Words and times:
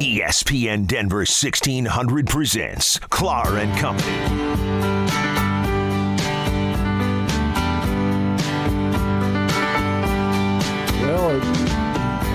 ESPN 0.00 0.86
Denver 0.86 1.18
1600 1.18 2.28
presents 2.28 3.00
Clar 3.10 3.58
and 3.58 3.76
Company. 3.78 4.77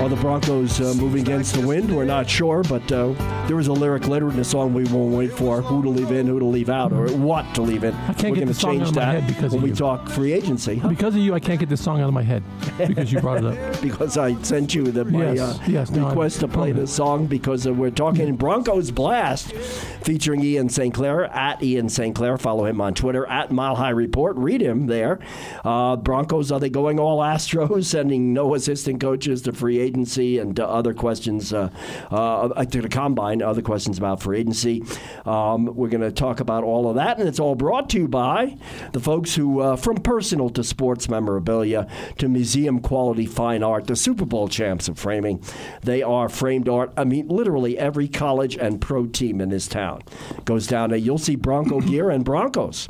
Are 0.03 0.09
the 0.09 0.15
Broncos 0.17 0.81
uh, 0.81 0.93
moving 1.01 1.21
against 1.21 1.53
the 1.53 1.65
wind? 1.65 1.95
We're 1.95 2.03
not 2.03 2.29
sure, 2.29 2.61
but 2.63 2.91
uh, 2.91 3.13
there 3.47 3.55
was 3.55 3.67
a 3.67 3.73
lyric 3.73 4.05
later 4.05 4.29
in 4.29 4.35
the 4.35 4.43
song 4.43 4.73
we 4.73 4.83
won't 4.85 5.13
wait 5.15 5.31
for 5.31 5.61
who 5.61 5.81
to 5.81 5.87
leave 5.87 6.11
in, 6.11 6.27
who 6.27 6.39
to 6.39 6.45
leave 6.45 6.69
out, 6.69 6.91
or 6.91 7.07
what 7.13 7.55
to 7.55 7.61
leave 7.61 7.85
in. 7.85 7.93
I 7.93 8.13
can't 8.13 8.31
We're 8.31 8.39
get 8.39 8.47
the 8.47 8.53
song 8.53 8.81
out 8.81 8.89
of 8.89 8.95
my 8.95 9.05
head 9.05 9.27
because 9.27 9.51
when 9.51 9.59
of 9.59 9.63
we 9.63 9.69
you. 9.69 9.75
talk 9.75 10.09
free 10.09 10.33
agency 10.33 10.81
Because 10.89 11.15
of 11.15 11.21
you, 11.21 11.33
I 11.33 11.39
can't 11.39 11.57
get 11.57 11.69
this 11.69 11.81
song 11.81 12.01
out 12.01 12.09
of 12.09 12.13
my 12.13 12.21
head 12.21 12.43
because 12.77 13.13
you 13.13 13.21
brought 13.21 13.45
it 13.45 13.45
up. 13.45 13.81
because 13.81 14.17
I 14.17 14.35
sent 14.41 14.75
you 14.75 14.83
the, 14.91 15.05
my 15.05 15.33
Yes, 15.33 15.39
uh, 15.39 15.63
yes, 15.67 15.89
no, 15.91 16.07
request 16.07 16.41
to 16.41 16.49
play 16.49 16.73
the 16.73 16.85
song 16.85 17.25
because 17.25 17.65
uh, 17.65 17.73
we're 17.73 17.89
talking 17.89 18.35
Broncos 18.35 18.91
Blast 18.91 19.53
featuring 19.53 20.43
Ian 20.43 20.67
St. 20.67 20.93
Clair 20.93 21.25
at 21.25 21.63
Ian 21.63 21.87
St. 21.87 22.13
Clair. 22.13 22.37
Follow 22.37 22.65
him 22.65 22.81
on 22.81 22.93
Twitter 22.93 23.25
at 23.27 23.51
Mile 23.51 23.75
High 23.75 23.91
Report. 23.91 24.35
Read 24.35 24.61
him 24.61 24.87
there. 24.87 25.19
Uh, 25.63 25.95
Broncos, 25.95 26.51
are 26.51 26.59
they 26.59 26.69
going 26.69 26.99
all 26.99 27.19
Astros, 27.19 27.85
sending 27.93 28.33
no 28.33 28.53
assistant 28.53 28.99
coaches 28.99 29.41
to 29.43 29.53
free 29.53 29.92
agency 29.93 30.39
and 30.39 30.59
uh, 30.59 30.65
other 30.65 30.93
questions 30.93 31.53
uh, 31.53 31.69
uh, 32.09 32.65
to 32.65 32.81
the 32.81 32.89
combine, 32.89 33.41
other 33.43 33.61
questions 33.61 33.97
about 33.97 34.21
free 34.21 34.39
agency. 34.39 34.83
Um, 35.25 35.65
we're 35.75 35.89
going 35.89 36.01
to 36.01 36.11
talk 36.11 36.39
about 36.39 36.63
all 36.63 36.89
of 36.89 36.95
that, 36.95 37.19
and 37.19 37.27
it's 37.27 37.39
all 37.39 37.53
brought 37.53 37.89
to 37.91 37.99
you 37.99 38.07
by 38.07 38.57
the 38.91 38.99
folks 38.99 39.35
who, 39.35 39.59
uh, 39.59 39.75
from 39.75 39.97
personal 39.97 40.49
to 40.49 40.63
sports 40.63 41.07
memorabilia 41.09 41.87
to 42.17 42.27
museum 42.27 42.79
quality 42.79 43.27
fine 43.27 43.61
art, 43.61 43.85
the 43.85 43.95
Super 43.95 44.25
Bowl 44.25 44.47
champs 44.47 44.87
of 44.87 44.97
framing. 44.97 45.43
They 45.83 46.01
are 46.01 46.27
framed 46.27 46.67
art. 46.67 46.91
I 46.97 47.03
mean, 47.03 47.27
literally 47.27 47.77
every 47.77 48.07
college 48.07 48.57
and 48.57 48.81
pro 48.81 49.05
team 49.05 49.41
in 49.41 49.49
this 49.49 49.67
town 49.67 50.01
goes 50.45 50.65
down 50.65 50.89
there. 50.89 50.99
You'll 50.99 51.19
see 51.19 51.35
Bronco 51.35 51.81
gear 51.91 52.09
and 52.09 52.25
Broncos 52.25 52.89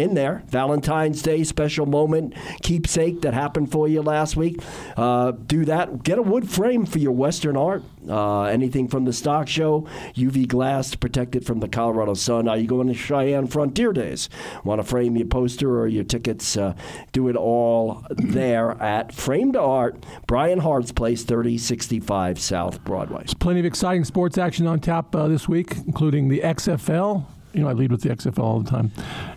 in 0.00 0.14
there. 0.14 0.42
Valentine's 0.46 1.22
Day 1.22 1.44
special 1.44 1.86
moment, 1.86 2.34
keepsake 2.62 3.22
that 3.22 3.34
happened 3.34 3.70
for 3.70 3.88
you 3.88 4.02
last 4.02 4.36
week. 4.36 4.62
Uh, 4.96 5.32
do 5.32 5.64
that. 5.64 6.02
Get 6.02 6.18
a 6.18 6.22
wood 6.22 6.50
frame 6.50 6.86
for 6.86 6.98
your 6.98 7.12
Western 7.12 7.56
art. 7.56 7.82
Uh, 8.08 8.44
anything 8.44 8.88
from 8.88 9.04
the 9.04 9.12
stock 9.12 9.46
show, 9.46 9.86
UV 10.14 10.48
glass 10.48 10.90
to 10.90 10.98
protect 10.98 11.36
it 11.36 11.44
from 11.44 11.60
the 11.60 11.68
Colorado 11.68 12.14
sun. 12.14 12.48
Are 12.48 12.56
you 12.56 12.66
going 12.66 12.88
to 12.88 12.94
Cheyenne 12.94 13.46
Frontier 13.46 13.92
Days? 13.92 14.28
Want 14.64 14.80
to 14.80 14.86
frame 14.86 15.16
your 15.16 15.26
poster 15.26 15.78
or 15.78 15.86
your 15.86 16.04
tickets? 16.04 16.56
Uh, 16.56 16.74
do 17.12 17.28
it 17.28 17.36
all 17.36 18.04
there 18.10 18.72
at 18.82 19.14
Framed 19.14 19.56
Art, 19.56 20.04
Brian 20.26 20.60
Hart's 20.60 20.92
Place, 20.92 21.24
3065 21.24 22.38
South 22.38 22.82
Broadway. 22.84 23.24
Plenty 23.38 23.60
of 23.60 23.66
exciting 23.66 24.04
sports 24.04 24.38
action 24.38 24.66
on 24.66 24.80
tap 24.80 25.14
uh, 25.14 25.28
this 25.28 25.48
week, 25.48 25.76
including 25.86 26.28
the 26.28 26.40
XFL. 26.40 27.26
You 27.52 27.62
know, 27.62 27.68
I 27.68 27.72
lead 27.72 27.90
with 27.90 28.02
the 28.02 28.10
XFL 28.10 28.38
all 28.38 28.60
the 28.60 28.70
time. 28.70 28.92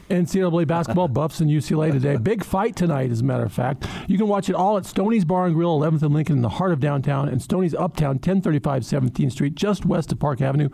NCAA 0.10 0.68
basketball, 0.68 1.08
Buffs 1.10 1.40
and 1.40 1.50
UCLA 1.50 1.92
today. 1.92 2.18
Big 2.18 2.44
fight 2.44 2.76
tonight, 2.76 3.12
as 3.12 3.22
a 3.22 3.24
matter 3.24 3.44
of 3.44 3.54
fact. 3.54 3.86
You 4.08 4.18
can 4.18 4.28
watch 4.28 4.50
it 4.50 4.56
all 4.56 4.78
at 4.78 4.86
Stoney's 4.86 5.26
Bar 5.26 5.46
and 5.46 5.56
Grill, 5.56 5.80
11th 5.80 6.04
and 6.04 6.14
Lincoln, 6.14 6.38
in 6.38 6.42
the 6.42 6.50
heart 6.50 6.72
of 6.72 6.80
downtown, 6.80 7.30
and 7.30 7.42
Stoney's 7.42 7.74
Uptown, 7.74 8.16
1035 8.16 8.84
17th 8.84 9.32
Street, 9.32 9.56
just 9.56 9.86
west 9.86 10.12
of 10.12 10.20
Park 10.20 10.42
Avenue. 10.42 10.70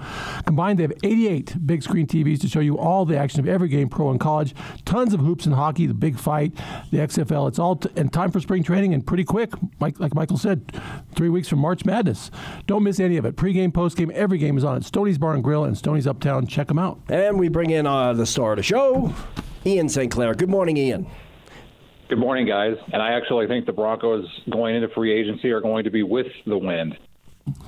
Combined, 0.46 0.80
they 0.80 0.84
have 0.84 0.94
88 1.04 1.66
big 1.66 1.84
screen 1.84 2.08
TVs 2.08 2.40
to 2.42 2.48
show 2.48 2.60
you 2.60 2.78
all 2.78 3.06
the 3.06 3.18
action 3.18 3.40
of 3.40 3.48
every 3.48 3.70
game, 3.70 3.90
pro 3.90 4.10
and 4.10 4.20
college. 4.20 4.54
Tons 4.86 5.14
of 5.14 5.20
hoops 5.20 5.46
and 5.46 5.56
hockey, 5.56 5.86
the 5.86 5.94
big 5.94 6.18
fight, 6.18 6.54
the 6.92 6.98
XFL. 6.98 7.48
It's 7.48 7.60
all 7.60 7.76
t- 7.78 7.90
and 7.96 8.12
time 8.12 8.32
for 8.32 8.40
spring 8.40 8.64
training 8.64 8.94
and 8.94 9.06
pretty 9.06 9.24
quick. 9.24 9.52
Like, 9.80 10.00
like 10.00 10.14
Michael 10.16 10.38
said, 10.38 10.72
three 11.16 11.30
weeks 11.30 11.48
from 11.48 11.60
March 11.60 11.86
Madness. 11.86 12.32
Don't 12.68 12.84
miss 12.84 13.00
any 13.00 13.18
of 13.18 13.26
it. 13.26 13.36
Pre-game, 13.36 13.72
post-game, 13.72 14.12
every 14.14 14.38
game 14.38 14.58
is 14.58 14.64
on 14.64 14.76
at 14.76 14.84
Stoney's 14.84 15.18
Bar 15.18 15.34
and 15.36 15.44
Grill 15.44 15.64
and 15.64 15.78
Stoney's 15.78 16.08
Uptown. 16.08 16.48
Check 16.48 16.68
them 16.68 16.80
out. 16.80 17.00
And 17.10 17.40
we 17.40 17.50
bring 17.50 17.70
in 17.70 17.86
uh, 17.86 18.14
the 18.14 18.26
star 18.26 18.52
of 18.52 18.58
the 18.58 18.64
show, 18.64 19.14
Ian 19.66 19.90
St. 19.90 20.12
Clair. 20.12 20.34
Good 20.34 20.50
morning, 20.50 20.78
Ian. 20.78 21.08
Good 22.08 22.18
morning, 22.18 22.48
guys. 22.48 22.76
And 22.92 23.02
I 23.02 23.12
actually 23.14 23.48
think 23.48 23.66
the 23.66 23.74
Broncos 23.74 24.26
going 24.50 24.76
into 24.76 24.88
free 24.90 25.12
agency 25.12 25.52
are 25.52 25.62
going 25.62 25.84
to 25.84 25.92
be 25.92 26.04
with 26.04 26.28
the 26.46 26.58
wind. 26.58 26.98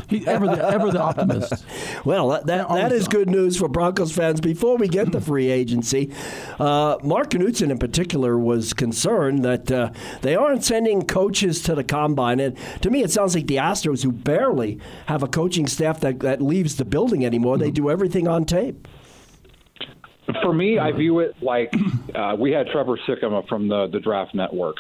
He, 0.10 0.26
ever, 0.28 0.46
the, 0.46 0.64
ever 0.64 0.92
the 0.92 1.02
optimist. 1.02 1.66
Well, 2.06 2.30
that, 2.30 2.48
that, 2.48 2.58
that 2.58 2.68
always 2.68 2.94
is 2.94 3.08
are. 3.08 3.12
good 3.12 3.30
news 3.30 3.58
for 3.58 3.68
Broncos 3.68 4.12
fans. 4.12 4.42
Before 4.42 4.76
we 4.78 4.88
get 4.88 5.12
the 5.12 5.22
free 5.22 5.50
agency, 5.50 6.12
uh, 6.60 6.98
Mark 7.04 7.30
Knutson 7.30 7.70
in 7.70 7.78
particular 7.78 8.38
was 8.40 8.74
concerned 8.74 9.46
that 9.46 9.72
uh, 9.72 9.92
they 10.22 10.36
aren't 10.36 10.64
sending 10.64 11.04
coaches 11.04 11.62
to 11.64 11.76
the 11.76 11.84
combine. 11.84 12.40
And 12.40 12.58
to 12.82 12.90
me, 12.90 13.04
it 13.04 13.12
sounds 13.12 13.36
like 13.36 13.46
the 13.46 13.58
Astros, 13.58 14.04
who 14.04 14.12
barely 14.12 14.80
have 15.06 15.22
a 15.22 15.28
coaching 15.28 15.68
staff 15.68 16.00
that, 16.00 16.22
that 16.22 16.42
leaves 16.42 16.78
the 16.78 16.86
building 16.86 17.24
anymore, 17.24 17.60
they 17.60 17.72
do 17.72 17.90
everything 17.92 18.28
on 18.28 18.46
tape. 18.46 18.88
For 20.42 20.54
me, 20.54 20.80
I 20.80 20.92
view 20.92 21.20
it 21.20 21.42
like 21.42 21.74
uh, 22.16 22.36
we 22.38 22.52
had 22.52 22.68
Trevor 22.68 22.98
Sikkema 23.08 23.48
from 23.48 23.68
the, 23.68 23.88
the 23.88 24.00
Draft 24.00 24.34
Network, 24.34 24.78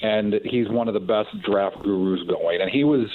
and 0.00 0.34
he's 0.44 0.68
one 0.68 0.88
of 0.88 0.94
the 0.94 1.00
best 1.00 1.30
draft 1.42 1.82
gurus 1.82 2.22
going. 2.28 2.60
And 2.60 2.70
he 2.70 2.84
was 2.84 3.08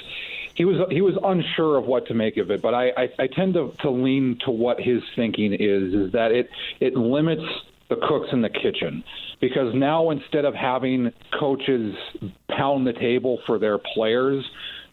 he 0.55 0.65
was 0.65 0.77
he 0.91 1.01
was 1.01 1.15
unsure 1.23 1.77
of 1.77 1.85
what 1.85 2.07
to 2.07 2.13
make 2.13 2.37
of 2.37 2.51
it, 2.51 2.61
but 2.61 2.73
I, 2.73 2.89
I, 2.89 3.09
I 3.19 3.27
tend 3.27 3.53
to, 3.53 3.73
to 3.81 3.89
lean 3.89 4.39
to 4.45 4.51
what 4.51 4.79
his 4.79 5.01
thinking 5.15 5.53
is 5.53 5.93
is 5.93 6.11
that 6.13 6.31
it 6.31 6.49
it 6.79 6.95
limits 6.95 7.43
the 7.89 7.95
cooks 7.95 8.27
in 8.31 8.41
the 8.41 8.49
kitchen 8.49 9.03
because 9.39 9.73
now 9.73 10.11
instead 10.11 10.45
of 10.45 10.53
having 10.53 11.11
coaches 11.39 11.95
pound 12.49 12.85
the 12.85 12.93
table 12.93 13.39
for 13.47 13.57
their 13.57 13.79
players 13.79 14.45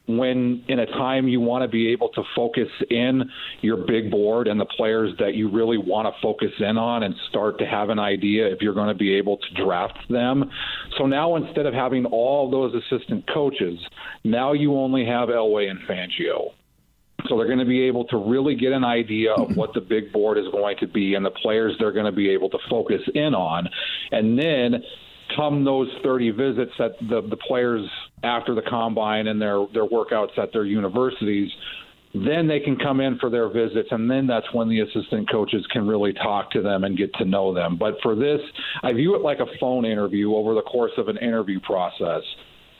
when 0.08 0.64
in 0.68 0.78
a 0.78 0.86
time 0.86 1.26
you 1.26 1.40
want 1.40 1.62
to 1.62 1.68
be 1.68 1.88
able 1.88 2.08
to 2.10 2.22
focus 2.34 2.68
in 2.90 3.28
your 3.60 3.76
big 3.76 4.10
board 4.10 4.46
and 4.46 4.60
the 4.60 4.66
players 4.66 5.12
that 5.18 5.34
you 5.34 5.50
really 5.50 5.78
want 5.78 6.06
to 6.06 6.22
focus 6.22 6.52
in 6.60 6.78
on 6.78 7.02
and 7.02 7.14
start 7.28 7.58
to 7.58 7.66
have 7.66 7.88
an 7.88 7.98
idea 7.98 8.46
if 8.46 8.60
you're 8.60 8.74
going 8.74 8.88
to 8.88 8.94
be 8.94 9.14
able 9.14 9.36
to 9.38 9.64
draft 9.64 9.98
them. 10.08 10.50
So 10.96 11.06
now 11.06 11.36
instead 11.36 11.66
of 11.66 11.74
having 11.74 12.06
all 12.06 12.50
those 12.50 12.74
assistant 12.74 13.24
coaches, 13.32 13.78
now 14.24 14.52
you 14.52 14.74
only 14.74 15.04
have 15.06 15.28
Elway 15.28 15.70
and 15.70 15.80
Fangio. 15.88 16.52
So 17.28 17.36
they're 17.36 17.46
going 17.46 17.58
to 17.58 17.64
be 17.64 17.82
able 17.82 18.04
to 18.06 18.16
really 18.16 18.54
get 18.54 18.72
an 18.72 18.84
idea 18.84 19.32
of 19.32 19.56
what 19.56 19.74
the 19.74 19.80
big 19.80 20.12
board 20.12 20.38
is 20.38 20.44
going 20.52 20.76
to 20.78 20.86
be 20.86 21.14
and 21.14 21.24
the 21.24 21.30
players 21.30 21.74
they're 21.78 21.92
going 21.92 22.06
to 22.06 22.12
be 22.12 22.30
able 22.30 22.50
to 22.50 22.58
focus 22.70 23.00
in 23.14 23.34
on. 23.34 23.68
And 24.12 24.38
then 24.38 24.82
come 25.34 25.64
those 25.64 25.88
30 26.02 26.30
visits 26.30 26.72
that 26.78 26.92
the, 27.00 27.26
the 27.28 27.36
players 27.36 27.88
after 28.22 28.54
the 28.54 28.62
combine 28.62 29.26
and 29.26 29.40
their, 29.40 29.66
their 29.72 29.86
workouts 29.86 30.38
at 30.38 30.52
their 30.52 30.64
universities, 30.64 31.50
then 32.14 32.46
they 32.46 32.60
can 32.60 32.76
come 32.76 33.00
in 33.00 33.18
for 33.18 33.28
their 33.28 33.48
visits, 33.48 33.88
and 33.90 34.10
then 34.10 34.26
that's 34.26 34.46
when 34.52 34.68
the 34.68 34.80
assistant 34.80 35.30
coaches 35.30 35.66
can 35.72 35.86
really 35.86 36.12
talk 36.14 36.50
to 36.52 36.62
them 36.62 36.84
and 36.84 36.96
get 36.96 37.12
to 37.14 37.24
know 37.24 37.52
them. 37.52 37.76
But 37.76 37.94
for 38.02 38.14
this, 38.14 38.40
I 38.82 38.92
view 38.92 39.14
it 39.16 39.22
like 39.22 39.40
a 39.40 39.46
phone 39.60 39.84
interview 39.84 40.34
over 40.34 40.54
the 40.54 40.62
course 40.62 40.92
of 40.96 41.08
an 41.08 41.18
interview 41.18 41.60
process 41.60 42.22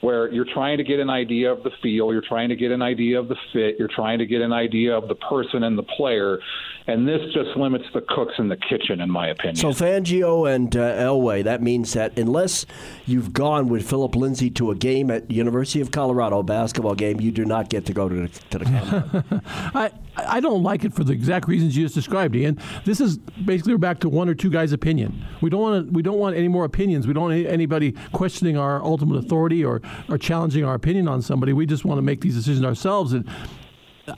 where 0.01 0.31
you're 0.33 0.47
trying 0.53 0.79
to 0.79 0.85
get 0.85 1.01
an 1.01 1.11
idea 1.11 1.51
of 1.51 1.63
the 1.63 1.71
feel, 1.83 2.13
you're 2.13 2.23
trying 2.27 2.49
to 2.51 2.57
get 2.57 2.71
an 2.71 2.83
idea 2.83 3.19
of 3.19 3.29
the 3.29 3.37
fit, 3.53 3.77
you're 3.79 3.89
trying 3.89 4.19
to 4.19 4.27
get 4.27 4.43
an 4.43 4.53
idea 4.53 4.97
of 4.97 5.09
the 5.09 5.15
person 5.15 5.63
and 5.63 5.77
the 5.79 5.83
player, 5.83 6.39
and 6.87 7.09
this 7.09 7.21
just 7.33 7.57
limits 7.57 7.85
the 7.95 8.03
cooks 8.03 8.35
in 8.39 8.49
the 8.49 8.57
kitchen, 8.57 9.01
in 9.01 9.11
my 9.11 9.29
opinion. 9.29 9.57
So 9.57 9.71
Fangio 9.71 10.53
and 10.53 10.77
uh, 10.77 10.95
Elway, 10.95 11.43
that 11.45 11.63
means 11.63 11.95
that 11.95 12.17
unless 12.19 12.67
you've 13.07 13.33
gone 13.33 13.69
with 13.69 13.89
Phillip 13.89 14.15
Lindsay 14.15 14.51
to 14.51 14.71
a 14.71 14.75
game 14.75 15.11
at 15.11 15.31
University 15.31 15.81
of 15.81 15.91
Colorado, 15.91 16.41
a 16.41 16.43
basketball 16.43 16.95
game, 16.95 17.21
you 17.21 17.33
do 17.33 17.45
not 17.45 17.71
get 17.71 17.87
to 17.87 17.93
go 17.93 18.09
to 18.09 18.15
the, 18.15 18.29
to 18.51 18.59
the 18.59 18.65
combine. 18.65 19.43
I, 19.75 19.91
I 20.17 20.41
don't 20.41 20.63
like 20.63 20.85
it 20.85 20.95
for 20.95 21.05
the 21.05 21.13
exact 21.13 21.49
reasons 21.49 21.77
you 21.77 21.85
just 21.85 21.95
described, 21.95 22.37
Ian. 22.37 22.59
This 22.85 23.01
is 23.01 23.19
basically 23.19 23.75
we're 23.75 23.79
back 23.79 24.01
to 24.01 24.09
one 24.09 24.29
or 24.29 24.35
two 24.35 24.51
guys' 24.51 24.73
opinion. 24.73 25.25
We 25.41 25.51
don't 25.51 25.61
want 25.61 25.87
to, 25.87 25.93
we 25.93 26.03
don't 26.03 26.19
want 26.19 26.37
any 26.37 26.49
more 26.49 26.65
opinions. 26.65 27.07
We 27.07 27.13
don't 27.15 27.25
want 27.25 27.47
anybody 27.47 27.93
questioning 28.13 28.57
our 28.57 28.83
ultimate 28.83 29.17
authority 29.17 29.65
or, 29.65 29.83
or 30.09 30.19
challenging 30.19 30.65
our 30.65 30.75
opinion 30.75 31.09
on 31.09 31.23
somebody. 31.23 31.53
We 31.53 31.67
just 31.67 31.85
want 31.85 31.99
to 31.99 32.03
make 32.03 32.21
these 32.21 32.35
decisions 32.35 32.65
ourselves. 32.65 33.13
And 33.13 33.29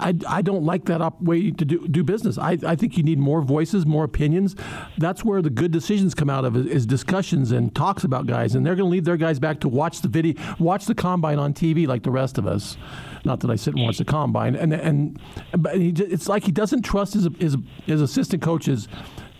I, 0.00 0.14
I 0.28 0.42
don't 0.42 0.64
like 0.64 0.84
that 0.86 1.00
op- 1.00 1.20
way 1.20 1.50
to 1.50 1.64
do, 1.64 1.86
do 1.88 2.04
business. 2.04 2.38
I, 2.38 2.58
I 2.66 2.76
think 2.76 2.96
you 2.96 3.02
need 3.02 3.18
more 3.18 3.40
voices, 3.40 3.86
more 3.86 4.04
opinions. 4.04 4.54
That's 4.98 5.24
where 5.24 5.40
the 5.40 5.50
good 5.50 5.70
decisions 5.70 6.14
come 6.14 6.28
out 6.28 6.44
of 6.44 6.56
is, 6.56 6.66
is 6.66 6.86
discussions 6.86 7.52
and 7.52 7.74
talks 7.74 8.04
about 8.04 8.26
guys. 8.26 8.54
And 8.54 8.64
they're 8.64 8.74
going 8.74 8.90
to 8.90 8.92
lead 8.92 9.04
their 9.04 9.16
guys 9.16 9.38
back 9.38 9.60
to 9.60 9.68
watch 9.68 10.00
the 10.00 10.08
video, 10.08 10.34
watch 10.58 10.86
the 10.86 10.94
combine 10.94 11.38
on 11.38 11.54
TV 11.54 11.86
like 11.86 12.02
the 12.02 12.10
rest 12.10 12.38
of 12.38 12.46
us. 12.46 12.76
Not 13.24 13.40
that 13.40 13.50
I 13.50 13.56
sit 13.56 13.74
and 13.74 13.84
watch 13.84 13.98
the 13.98 14.04
combine. 14.04 14.54
And 14.54 14.72
and 14.72 15.20
but 15.56 15.76
he, 15.76 15.88
it's 15.90 16.28
like 16.28 16.44
he 16.44 16.52
doesn't 16.52 16.82
trust 16.82 17.14
his, 17.14 17.28
his 17.38 17.56
his 17.84 18.00
assistant 18.00 18.42
coaches 18.42 18.88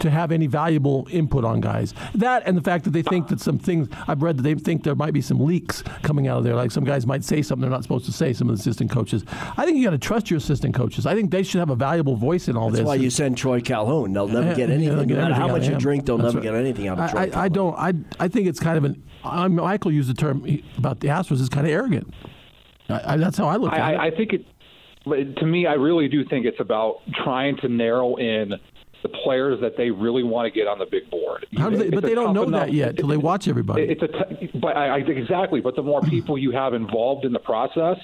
to 0.01 0.11
have 0.11 0.33
any 0.33 0.47
valuable 0.47 1.07
input 1.11 1.45
on 1.45 1.61
guys. 1.61 1.95
That 2.15 2.43
and 2.47 2.57
the 2.57 2.63
fact 2.63 2.85
that 2.85 2.91
they 2.91 3.03
think 3.03 3.29
that 3.29 3.41
some 3.41 3.59
things 3.59 3.89
I've 4.07 4.23
read 4.23 4.37
that 4.39 4.43
they 4.43 4.55
think 4.55 4.85
there 4.85 4.95
might 4.95 5.13
be 5.13 5.21
some 5.21 5.41
leaks 5.41 5.83
coming 6.03 6.29
out 6.29 6.39
of 6.39 6.45
there. 6.45 6.55
Like 6.55 6.71
some 6.71 6.85
guys 6.85 7.07
might 7.07 7.25
say 7.25 7.43
something 7.43 7.63
they're 7.63 7.71
not 7.71 7.83
supposed 7.83 8.07
to 8.07 8.13
say. 8.13 8.33
Some 8.33 8.49
of 8.49 8.57
the 8.57 8.61
assistant 8.61 8.91
coaches. 8.91 9.25
I 9.57 9.65
think 9.65 9.79
you 9.79 9.85
got 9.85 9.91
to 9.91 9.99
trust 9.99 10.31
your 10.31 10.39
assistant 10.39 10.75
coaches. 10.75 11.07
I 11.07 11.15
think 11.15 11.31
they 11.31 11.43
should 11.43 11.59
have 11.59 11.71
a 11.71 11.77
valuable 11.77 12.17
voice 12.17 12.49
in 12.49 12.57
all 12.57 12.67
That's 12.67 12.73
this. 12.73 12.79
That's 12.81 12.89
why 12.89 12.95
you 13.03 13.11
send 13.11 13.37
Troy 13.39 13.61
Calhoun. 13.61 14.13
They'll 14.13 14.29
never 14.29 14.55
get 14.55 14.71
anything. 14.71 14.97
they'll 14.97 15.05
get 15.05 15.17
no 15.17 15.23
matter 15.23 15.35
how 15.35 15.45
out 15.49 15.53
much 15.53 15.63
of 15.63 15.69
you 15.69 15.73
him. 15.75 15.79
drink, 15.79 16.07
they'll 16.07 16.19
That's 16.19 16.35
never 16.35 16.39
right. 16.47 16.53
get 16.53 16.61
anything 16.61 16.89
out 16.89 16.99
of 16.99 17.11
Troy 17.11 17.21
I, 17.21 17.25
I, 17.27 17.45
I 17.45 17.49
don't. 17.49 17.75
I 17.75 17.93
I 18.21 18.29
think 18.29 18.47
it's 18.47 18.61
kind 18.61 18.79
of 18.79 18.85
an. 18.85 19.03
I'm, 19.25 19.57
Michael 19.57 19.93
used 19.93 20.09
the 20.09 20.15
term 20.15 20.47
about 20.77 21.01
the 21.01 21.09
Astros 21.09 21.41
is 21.41 21.49
kind 21.49 21.67
of 21.67 21.73
arrogant. 21.73 22.15
I, 22.89 23.15
I, 23.15 23.17
that's 23.17 23.37
how 23.37 23.47
I 23.49 23.57
look 23.57 23.73
at 23.73 23.81
I, 23.81 23.93
it. 23.93 23.97
I, 23.97 24.07
I 24.07 24.11
think 24.11 24.33
it. 24.33 25.37
to 25.37 25.47
me, 25.47 25.67
I 25.67 25.75
really 25.75 26.09
do 26.09 26.25
think 26.25 26.47
it's 26.47 26.61
about 26.61 27.01
trying 27.25 27.57
to 27.59 27.69
narrow 27.69 28.17
in 28.17 28.53
the 29.03 29.09
players 29.09 29.61
that 29.61 29.77
they 29.77 29.91
really 29.91 30.23
want 30.23 30.47
to 30.47 30.51
get 30.51 30.67
on 30.67 30.79
the 30.79 30.87
big 30.87 31.09
board. 31.11 31.47
How 31.57 31.71
do 31.71 31.77
they, 31.77 31.87
It's 31.87 31.95
but 31.95 32.03
they 32.03 32.15
don't 32.15 32.35
know 32.35 32.43
enough- 32.45 32.67
that 32.67 32.73
yet 32.73 32.97
till 32.97 33.09
they 33.09 33.17
watch 33.17 33.47
everybody. 33.49 33.83
It's 33.85 34.03
a 34.03 34.09
t- 34.09 34.51
but 34.61 34.77
I, 34.77 34.97
I 34.97 34.99
exactly. 34.99 35.61
But 35.61 35.77
the 35.77 35.83
more 35.83 36.01
people 36.03 36.37
you 36.37 36.51
have 36.53 36.75
involved 36.75 37.25
in 37.25 37.33
the 37.33 37.39
process, 37.39 37.97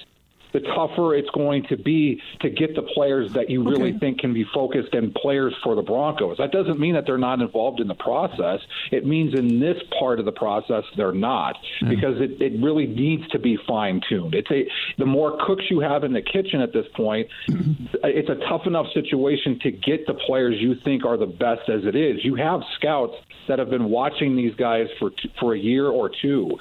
the 0.55 0.61
tougher 0.61 1.13
it's 1.13 1.29
going 1.31 1.63
to 1.63 1.75
be 1.75 2.21
to 2.39 2.49
get 2.49 2.75
the 2.75 2.81
players 2.81 3.33
that 3.33 3.49
you 3.49 3.61
really 3.61 3.89
Okay. 3.89 3.99
think 3.99 4.19
can 4.19 4.33
be 4.33 4.45
focused 4.53 4.93
and 4.93 5.13
players 5.13 5.53
for 5.61 5.75
the 5.75 5.81
Broncos. 5.81 6.37
That 6.37 6.51
doesn't 6.53 6.79
mean 6.79 6.93
that 6.93 7.05
they're 7.05 7.17
not 7.17 7.41
involved 7.41 7.81
in 7.81 7.89
the 7.89 7.95
process. 7.95 8.61
It 8.89 9.05
means 9.05 9.33
in 9.33 9.59
this 9.59 9.77
part 9.99 10.19
of 10.19 10.25
the 10.25 10.31
process 10.31 10.85
they're 10.95 11.11
not 11.11 11.57
because 11.81 12.21
it, 12.21 12.41
it 12.41 12.63
really 12.63 12.87
needs 12.87 13.27
to 13.29 13.39
be 13.39 13.57
fine 13.67 14.01
tuned. 14.07 14.33
It's 14.33 14.49
a 14.49 14.65
the 14.97 15.05
more 15.05 15.37
cooks 15.45 15.65
you 15.69 15.81
have 15.81 16.05
in 16.05 16.13
the 16.13 16.21
kitchen 16.21 16.61
at 16.61 16.71
this 16.71 16.85
point, 16.95 17.27
mm-hmm. 17.49 17.97
it's 18.03 18.29
a 18.29 18.35
tough 18.47 18.65
enough 18.65 18.87
situation 18.93 19.59
to 19.59 19.71
get 19.71 20.07
the 20.07 20.13
players 20.13 20.55
you 20.59 20.75
think 20.75 21.05
are 21.05 21.17
the 21.17 21.25
best 21.25 21.69
as 21.69 21.83
it 21.83 21.95
is. 21.95 22.23
You 22.23 22.35
have 22.35 22.61
scouts 22.75 23.15
that 23.49 23.59
have 23.59 23.69
been 23.69 23.89
watching 23.89 24.37
these 24.37 24.55
guys 24.55 24.87
for 24.99 25.11
for 25.39 25.53
a 25.53 25.59
year 25.59 25.87
or 25.87 26.09
two. 26.21 26.57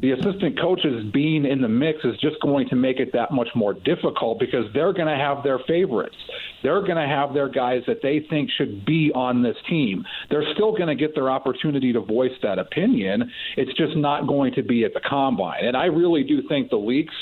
The 0.00 0.12
assistant 0.12 0.60
coaches 0.60 1.04
being 1.10 1.46
in 1.46 1.62
the 1.62 1.68
mix 1.68 2.04
is 2.04 2.16
just 2.18 2.40
going 2.40 2.68
to 2.68 2.76
make 2.76 3.00
it 3.00 3.12
that 3.14 3.30
much 3.38 3.48
more 3.54 3.72
difficult 3.72 4.40
because 4.40 4.64
they're 4.74 4.92
going 4.92 5.06
to 5.06 5.16
have 5.16 5.44
their 5.44 5.60
favorites. 5.68 6.16
They're 6.64 6.80
going 6.80 6.96
to 6.96 7.06
have 7.06 7.34
their 7.34 7.48
guys 7.48 7.82
that 7.86 7.98
they 8.02 8.26
think 8.28 8.50
should 8.58 8.84
be 8.84 9.12
on 9.14 9.42
this 9.42 9.56
team. 9.68 10.04
They're 10.28 10.52
still 10.54 10.72
going 10.72 10.88
to 10.88 10.96
get 10.96 11.14
their 11.14 11.30
opportunity 11.30 11.92
to 11.92 12.00
voice 12.00 12.36
that 12.42 12.58
opinion. 12.58 13.30
It's 13.56 13.72
just 13.78 13.96
not 13.96 14.26
going 14.26 14.54
to 14.54 14.62
be 14.62 14.84
at 14.84 14.92
the 14.92 15.00
combine. 15.00 15.64
And 15.64 15.76
I 15.76 15.86
really 15.86 16.24
do 16.24 16.42
think 16.48 16.70
the 16.70 16.76
leaks 16.76 17.14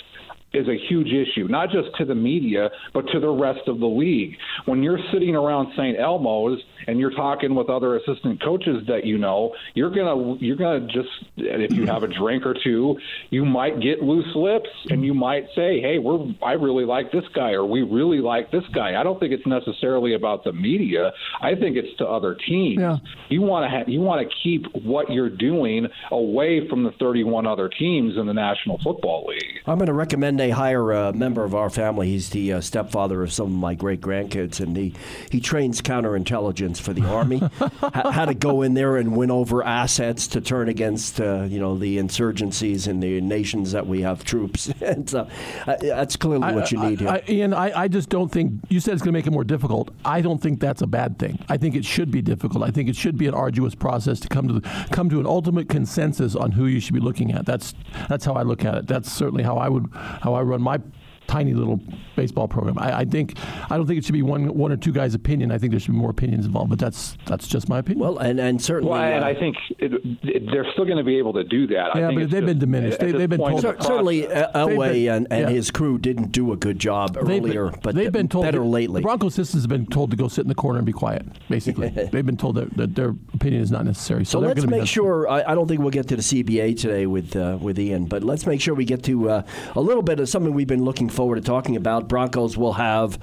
is 0.56 0.68
a 0.68 0.76
huge 0.88 1.08
issue, 1.08 1.48
not 1.48 1.70
just 1.70 1.88
to 1.98 2.04
the 2.04 2.14
media, 2.14 2.70
but 2.94 3.06
to 3.12 3.20
the 3.20 3.28
rest 3.28 3.68
of 3.68 3.78
the 3.78 3.86
league. 3.86 4.36
When 4.64 4.82
you're 4.82 4.98
sitting 5.12 5.34
around 5.34 5.72
St. 5.72 5.98
Elmo's 5.98 6.60
and 6.86 6.98
you're 6.98 7.10
talking 7.10 7.54
with 7.54 7.68
other 7.68 7.96
assistant 7.96 8.42
coaches 8.42 8.82
that 8.88 9.04
you 9.04 9.18
know, 9.18 9.54
you're 9.74 9.90
gonna 9.90 10.36
you're 10.40 10.56
gonna 10.56 10.86
just 10.86 11.08
if 11.36 11.72
you 11.72 11.86
have 11.86 12.02
a 12.02 12.08
drink 12.08 12.46
or 12.46 12.54
two, 12.62 12.96
you 13.30 13.44
might 13.44 13.80
get 13.80 14.02
loose 14.02 14.34
lips 14.34 14.70
and 14.90 15.04
you 15.04 15.14
might 15.14 15.46
say, 15.54 15.80
"Hey, 15.80 15.98
we're 15.98 16.18
I 16.42 16.52
really 16.52 16.84
like 16.84 17.12
this 17.12 17.24
guy," 17.34 17.52
or 17.52 17.64
"We 17.64 17.82
really 17.82 18.18
like 18.18 18.50
this 18.50 18.64
guy." 18.74 18.98
I 18.98 19.02
don't 19.02 19.18
think 19.20 19.32
it's 19.32 19.46
necessarily 19.46 20.14
about 20.14 20.44
the 20.44 20.52
media. 20.52 21.12
I 21.40 21.54
think 21.54 21.76
it's 21.76 21.96
to 21.98 22.06
other 22.06 22.34
teams. 22.34 22.80
Yeah. 22.80 22.96
You 23.28 23.42
want 23.42 23.64
to 23.64 23.70
ha- 23.78 23.84
you 23.86 24.00
want 24.00 24.26
to 24.28 24.34
keep 24.42 24.66
what 24.84 25.10
you're 25.10 25.30
doing 25.30 25.86
away 26.10 26.68
from 26.68 26.84
the 26.84 26.92
31 26.92 27.46
other 27.46 27.68
teams 27.68 28.16
in 28.16 28.26
the 28.26 28.34
National 28.34 28.78
Football 28.82 29.26
League. 29.28 29.60
I'm 29.66 29.78
going 29.78 29.86
to 29.86 29.92
recommend 29.92 30.40
they 30.46 30.50
hire 30.50 30.92
a 30.92 31.12
member 31.12 31.42
of 31.42 31.56
our 31.56 31.68
family. 31.68 32.06
He's 32.06 32.30
the 32.30 32.52
uh, 32.52 32.60
stepfather 32.60 33.20
of 33.24 33.32
some 33.32 33.46
of 33.46 33.58
my 33.58 33.74
great 33.74 34.00
grandkids, 34.00 34.60
and 34.60 34.76
he, 34.76 34.94
he 35.28 35.40
trains 35.40 35.82
counterintelligence 35.82 36.80
for 36.80 36.92
the 36.92 37.04
Army. 37.04 37.38
how, 37.80 38.12
how 38.12 38.24
to 38.26 38.34
go 38.34 38.62
in 38.62 38.74
there 38.74 38.96
and 38.96 39.16
win 39.16 39.32
over 39.32 39.64
assets 39.64 40.28
to 40.28 40.40
turn 40.40 40.68
against 40.68 41.20
uh, 41.20 41.46
you 41.48 41.58
know 41.58 41.76
the 41.76 41.98
insurgencies 41.98 42.86
in 42.86 43.00
the 43.00 43.20
nations 43.20 43.72
that 43.72 43.88
we 43.88 44.02
have 44.02 44.22
troops. 44.22 44.68
and 44.80 45.10
so, 45.10 45.28
uh, 45.66 45.76
that's 45.80 46.14
clearly 46.14 46.54
what 46.54 46.70
you 46.70 46.78
need 46.78 47.00
here. 47.00 47.08
I, 47.08 47.24
Ian, 47.28 47.52
I, 47.52 47.82
I 47.82 47.88
just 47.88 48.08
don't 48.08 48.30
think 48.30 48.52
you 48.68 48.78
said 48.78 48.94
it's 48.94 49.02
going 49.02 49.14
to 49.14 49.18
make 49.18 49.26
it 49.26 49.32
more 49.32 49.42
difficult. 49.42 49.90
I 50.04 50.20
don't 50.20 50.40
think 50.40 50.60
that's 50.60 50.80
a 50.80 50.86
bad 50.86 51.18
thing. 51.18 51.44
I 51.48 51.56
think 51.56 51.74
it 51.74 51.84
should 51.84 52.12
be 52.12 52.22
difficult. 52.22 52.62
I 52.62 52.70
think 52.70 52.88
it 52.88 52.94
should 52.94 53.18
be 53.18 53.26
an 53.26 53.34
arduous 53.34 53.74
process 53.74 54.20
to 54.20 54.28
come 54.28 54.46
to 54.46 54.60
the, 54.60 54.86
come 54.92 55.10
to 55.10 55.18
an 55.18 55.26
ultimate 55.26 55.68
consensus 55.68 56.36
on 56.36 56.52
who 56.52 56.66
you 56.66 56.78
should 56.78 56.94
be 56.94 57.00
looking 57.00 57.32
at. 57.32 57.46
That's 57.46 57.74
that's 58.08 58.24
how 58.24 58.34
I 58.34 58.42
look 58.42 58.64
at 58.64 58.76
it. 58.76 58.86
That's 58.86 59.10
certainly 59.10 59.42
how 59.42 59.56
I 59.56 59.68
would 59.68 59.90
how 60.26 60.34
I 60.34 60.42
run 60.42 60.60
my 60.60 60.80
tiny 61.26 61.54
little 61.54 61.80
baseball 62.14 62.48
program. 62.48 62.78
I, 62.78 62.98
I 63.00 63.04
think 63.04 63.34
I 63.70 63.76
don't 63.76 63.86
think 63.86 63.98
it 63.98 64.04
should 64.04 64.12
be 64.12 64.22
one 64.22 64.46
one 64.54 64.72
or 64.72 64.76
two 64.76 64.92
guys' 64.92 65.14
opinion. 65.14 65.50
I 65.52 65.58
think 65.58 65.70
there 65.72 65.80
should 65.80 65.92
be 65.92 65.98
more 65.98 66.10
opinions 66.10 66.46
involved. 66.46 66.70
But 66.70 66.78
that's 66.78 67.16
that's 67.26 67.46
just 67.48 67.68
my 67.68 67.78
opinion. 67.78 68.00
well, 68.00 68.18
and 68.18 68.38
and 68.40 68.60
certainly. 68.60 68.90
Well, 68.92 69.02
and 69.02 69.24
uh, 69.24 69.28
I 69.28 69.34
think 69.34 69.56
it, 69.78 69.92
it, 70.22 70.42
they're 70.50 70.66
still 70.72 70.84
going 70.84 70.98
to 70.98 71.04
be 71.04 71.18
able 71.18 71.32
to 71.34 71.44
do 71.44 71.66
that. 71.68 71.94
I 71.94 72.00
Yeah, 72.00 72.08
think 72.08 72.20
but 72.20 72.30
they've 72.30 72.40
just- 72.40 72.46
been 72.46 72.58
diminished. 72.58 72.98
They, 73.00 73.12
they've 73.12 73.28
been 73.28 73.40
told- 73.40 73.60
Cer- 73.60 73.74
the 73.76 73.82
certainly, 73.84 74.26
uh, 74.26 74.50
Elway 74.66 74.92
been- 75.04 75.12
and, 75.14 75.26
and 75.30 75.40
yeah. 75.42 75.48
his 75.48 75.70
crew 75.70 75.98
didn't 75.98 76.32
do 76.32 76.52
a 76.52 76.56
good 76.56 76.78
job 76.78 77.14
They've 77.14 77.24
been- 77.26 77.44
earlier, 77.44 77.70
but 77.82 77.94
they've 77.94 78.12
been 78.12 78.28
told 78.28 78.44
better 78.44 78.58
that- 78.58 78.64
lately. 78.64 79.00
The 79.00 79.04
Broncos 79.04 79.34
systems 79.34 79.62
have 79.64 79.70
been 79.70 79.86
told 79.86 80.10
to 80.10 80.16
go 80.16 80.28
sit 80.28 80.42
in 80.42 80.48
the 80.48 80.54
corner 80.54 80.78
and 80.78 80.86
be 80.86 80.92
quiet. 80.92 81.26
Basically, 81.48 81.88
they've 82.12 82.24
been 82.26 82.36
told 82.36 82.56
that, 82.56 82.74
that 82.76 82.94
their 82.94 83.10
opinion 83.34 83.62
is 83.62 83.70
not 83.70 83.84
necessary. 83.84 84.24
So, 84.24 84.40
So 84.40 84.46
let's 84.46 84.60
gonna 84.64 84.76
make 84.76 84.86
sure. 84.88 85.28
I, 85.28 85.42
I 85.52 85.54
don't 85.54 85.66
think 85.68 85.80
we'll 85.80 85.90
get 85.90 86.08
to 86.08 86.16
the 86.16 86.22
CBA 86.22 86.78
today 86.78 87.06
with 87.06 87.34
uh, 87.36 87.58
with 87.60 87.78
Ian, 87.78 88.06
but 88.06 88.22
let's 88.22 88.46
make 88.46 88.60
sure 88.60 88.74
we 88.74 88.84
get 88.84 89.02
to 89.04 89.30
uh, 89.30 89.42
a 89.74 89.80
little 89.80 90.02
bit 90.02 90.20
of 90.20 90.28
something 90.28 90.52
we've 90.54 90.66
been 90.66 90.84
looking 90.84 91.08
forward 91.16 91.36
to 91.36 91.40
talking 91.40 91.76
about. 91.76 92.08
Broncos 92.08 92.56
will 92.56 92.74
have 92.74 93.18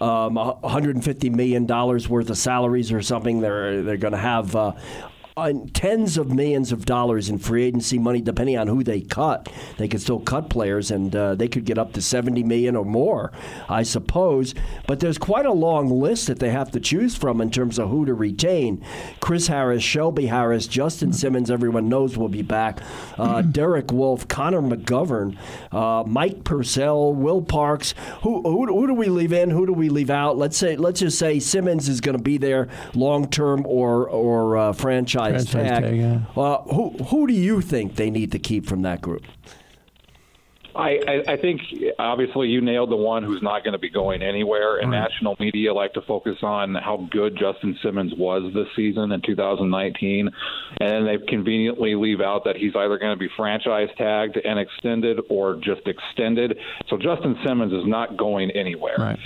um, 0.00 0.34
150 0.34 1.30
million 1.30 1.66
dollars 1.66 2.08
worth 2.08 2.30
of 2.30 2.38
salaries 2.38 2.92
or 2.92 3.02
something. 3.02 3.40
They're 3.40 3.82
they're 3.82 3.96
going 3.96 4.12
to 4.12 4.18
have. 4.18 4.54
Uh, 4.54 4.72
uh, 5.38 5.52
tens 5.72 6.18
of 6.18 6.32
millions 6.32 6.72
of 6.72 6.84
dollars 6.84 7.28
in 7.28 7.38
free 7.38 7.64
agency 7.64 7.98
money, 7.98 8.20
depending 8.20 8.58
on 8.58 8.66
who 8.66 8.82
they 8.82 9.00
cut. 9.00 9.48
They 9.76 9.88
could 9.88 10.00
still 10.00 10.20
cut 10.20 10.50
players, 10.50 10.90
and 10.90 11.14
uh, 11.14 11.34
they 11.34 11.48
could 11.48 11.64
get 11.64 11.78
up 11.78 11.92
to 11.94 12.02
70 12.02 12.42
million 12.42 12.76
or 12.76 12.84
more, 12.84 13.32
I 13.68 13.82
suppose. 13.82 14.54
But 14.86 15.00
there's 15.00 15.18
quite 15.18 15.46
a 15.46 15.52
long 15.52 15.88
list 15.88 16.26
that 16.26 16.38
they 16.38 16.50
have 16.50 16.70
to 16.72 16.80
choose 16.80 17.16
from 17.16 17.40
in 17.40 17.50
terms 17.50 17.78
of 17.78 17.90
who 17.90 18.04
to 18.06 18.14
retain. 18.14 18.84
Chris 19.20 19.46
Harris, 19.46 19.82
Shelby 19.82 20.26
Harris, 20.26 20.66
Justin 20.66 21.12
Simmons, 21.12 21.50
everyone 21.50 21.88
knows 21.88 22.16
will 22.16 22.28
be 22.28 22.42
back. 22.42 22.80
Uh, 23.16 23.42
Derek 23.58 23.92
Wolfe, 23.92 24.26
Connor 24.28 24.62
McGovern, 24.62 25.36
uh, 25.72 26.04
Mike 26.06 26.44
Purcell, 26.44 27.14
Will 27.14 27.42
Parks. 27.42 27.94
Who, 28.22 28.42
who 28.42 28.66
who 28.66 28.86
do 28.86 28.94
we 28.94 29.06
leave 29.06 29.32
in? 29.32 29.50
Who 29.50 29.66
do 29.66 29.72
we 29.72 29.88
leave 29.88 30.10
out? 30.10 30.36
Let's 30.36 30.56
say 30.56 30.76
let's 30.76 31.00
just 31.00 31.18
say 31.18 31.38
Simmons 31.38 31.88
is 31.88 32.00
going 32.00 32.16
to 32.16 32.22
be 32.22 32.38
there 32.38 32.68
long 32.94 33.28
term 33.28 33.64
or 33.66 34.08
or 34.08 34.56
uh, 34.56 34.72
franchise, 35.30 35.50
Franchise 35.50 35.70
tag. 35.70 35.82
tag, 35.82 35.96
yeah. 35.96 36.42
uh, 36.42 36.62
who 36.62 36.90
who 37.04 37.26
do 37.26 37.34
you 37.34 37.60
think 37.60 37.96
they 37.96 38.10
need 38.10 38.32
to 38.32 38.38
keep 38.38 38.66
from 38.66 38.82
that 38.82 39.00
group? 39.00 39.24
I, 40.78 41.00
I, 41.08 41.32
I 41.32 41.36
think 41.36 41.60
obviously 41.98 42.48
you 42.48 42.60
nailed 42.60 42.90
the 42.90 42.96
one 42.96 43.24
who's 43.24 43.42
not 43.42 43.64
going 43.64 43.72
to 43.72 43.80
be 43.80 43.90
going 43.90 44.22
anywhere, 44.22 44.78
and 44.78 44.92
national 44.92 45.36
media 45.40 45.74
like 45.74 45.92
to 45.94 46.02
focus 46.02 46.36
on 46.42 46.76
how 46.76 47.08
good 47.10 47.36
Justin 47.36 47.76
Simmons 47.82 48.12
was 48.16 48.52
this 48.54 48.68
season 48.76 49.10
in 49.10 49.20
2019, 49.20 50.30
and 50.80 50.90
then 50.90 51.04
they 51.04 51.18
conveniently 51.26 51.96
leave 51.96 52.20
out 52.20 52.44
that 52.44 52.56
he's 52.56 52.76
either 52.76 52.96
going 52.96 53.12
to 53.12 53.18
be 53.18 53.28
franchise 53.36 53.88
tagged 53.98 54.36
and 54.36 54.58
extended 54.58 55.18
or 55.28 55.56
just 55.56 55.86
extended. 55.86 56.56
So 56.88 56.96
Justin 56.96 57.36
Simmons 57.44 57.72
is 57.72 57.86
not 57.86 58.16
going 58.16 58.52
anywhere. 58.52 58.96
Right. 58.98 59.18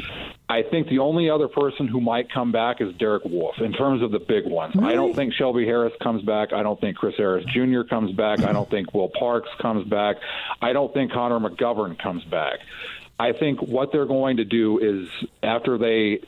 I 0.52 0.62
think 0.62 0.88
the 0.88 0.98
only 0.98 1.30
other 1.30 1.48
person 1.48 1.88
who 1.88 1.98
might 1.98 2.30
come 2.30 2.52
back 2.52 2.82
is 2.82 2.94
Derek 2.96 3.24
Wolfe 3.24 3.58
in 3.58 3.72
terms 3.72 4.02
of 4.02 4.10
the 4.10 4.18
big 4.18 4.44
ones. 4.44 4.74
I 4.78 4.92
don't 4.92 5.16
think 5.16 5.32
Shelby 5.32 5.64
Harris 5.64 5.94
comes 6.02 6.22
back. 6.22 6.52
I 6.52 6.62
don't 6.62 6.78
think 6.78 6.98
Chris 6.98 7.14
Harris 7.16 7.46
Jr. 7.46 7.84
comes 7.88 8.12
back. 8.12 8.40
I 8.40 8.52
don't 8.52 8.68
think 8.68 8.92
Will 8.92 9.08
Parks 9.08 9.48
comes 9.62 9.88
back. 9.88 10.16
I 10.60 10.74
don't 10.74 10.92
think 10.92 11.10
Connor 11.10 11.40
McGovern 11.40 11.98
comes 11.98 12.22
back. 12.24 12.58
I 13.18 13.32
think 13.32 13.62
what 13.62 13.92
they're 13.92 14.04
going 14.04 14.36
to 14.36 14.44
do 14.44 14.78
is 14.78 15.08
after 15.42 15.78
they 15.78 16.20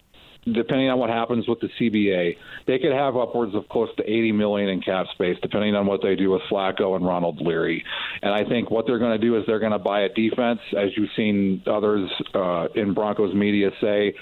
depending 0.52 0.90
on 0.90 0.98
what 0.98 1.10
happens 1.10 1.48
with 1.48 1.60
the 1.60 1.68
CBA, 1.80 2.36
they 2.66 2.78
could 2.78 2.92
have 2.92 3.16
upwards 3.16 3.54
of 3.54 3.68
close 3.68 3.88
to 3.96 4.02
80 4.02 4.32
million 4.32 4.68
in 4.68 4.80
cap 4.80 5.06
space, 5.14 5.36
depending 5.42 5.74
on 5.74 5.86
what 5.86 6.02
they 6.02 6.14
do 6.16 6.30
with 6.30 6.42
Flacco 6.50 6.96
and 6.96 7.06
Ronald 7.06 7.40
Leary. 7.40 7.84
And 8.22 8.32
I 8.32 8.44
think 8.48 8.70
what 8.70 8.86
they're 8.86 8.98
going 8.98 9.18
to 9.18 9.26
do 9.26 9.36
is 9.38 9.44
they're 9.46 9.60
going 9.60 9.72
to 9.72 9.78
buy 9.78 10.02
a 10.02 10.08
defense, 10.08 10.60
as 10.76 10.90
you've 10.96 11.10
seen 11.16 11.62
others 11.66 12.10
uh, 12.34 12.68
in 12.74 12.94
Broncos 12.94 13.34
media 13.34 13.70
say. 13.80 14.14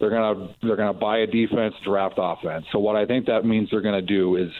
They're 0.00 0.10
gonna 0.10 0.48
they're 0.60 0.76
gonna 0.76 0.92
buy 0.92 1.18
a 1.18 1.26
defense, 1.26 1.74
draft 1.84 2.16
offense. 2.18 2.66
So 2.72 2.80
what 2.80 2.96
I 2.96 3.06
think 3.06 3.26
that 3.26 3.44
means 3.44 3.70
they're 3.70 3.80
gonna 3.80 4.02
do 4.02 4.36
is 4.36 4.50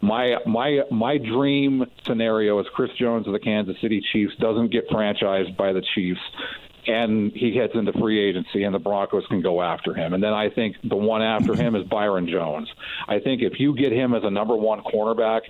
my 0.00 0.36
my 0.46 0.82
my 0.90 1.18
dream 1.18 1.84
scenario 2.06 2.60
is 2.60 2.66
Chris 2.72 2.90
Jones 2.96 3.26
of 3.26 3.32
the 3.32 3.40
Kansas 3.40 3.76
City 3.82 4.00
Chiefs 4.12 4.34
doesn't 4.38 4.70
get 4.70 4.88
franchised 4.88 5.56
by 5.56 5.72
the 5.72 5.82
Chiefs 5.94 6.20
and 6.86 7.32
he 7.32 7.56
heads 7.56 7.72
into 7.74 7.92
free 7.92 8.20
agency 8.28 8.64
and 8.64 8.74
the 8.74 8.78
Broncos 8.78 9.26
can 9.28 9.40
go 9.42 9.62
after 9.62 9.94
him. 9.94 10.14
And 10.14 10.22
then 10.22 10.32
I 10.32 10.50
think 10.50 10.76
the 10.82 10.96
one 10.96 11.22
after 11.22 11.54
him 11.54 11.74
is 11.74 11.84
Byron 11.84 12.28
Jones. 12.28 12.68
I 13.08 13.18
think 13.18 13.42
if 13.42 13.58
you 13.58 13.74
get 13.74 13.92
him 13.92 14.14
as 14.14 14.22
a 14.24 14.30
number 14.30 14.56
one 14.56 14.80
cornerback 14.80 15.42